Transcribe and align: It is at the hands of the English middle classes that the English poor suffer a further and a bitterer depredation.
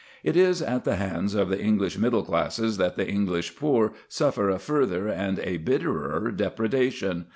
It 0.23 0.35
is 0.35 0.63
at 0.63 0.83
the 0.83 0.95
hands 0.95 1.35
of 1.35 1.49
the 1.49 1.61
English 1.61 1.95
middle 1.95 2.23
classes 2.23 2.77
that 2.77 2.95
the 2.95 3.07
English 3.07 3.55
poor 3.55 3.93
suffer 4.07 4.49
a 4.49 4.57
further 4.57 5.07
and 5.07 5.37
a 5.37 5.57
bitterer 5.57 6.31
depredation. 6.31 7.27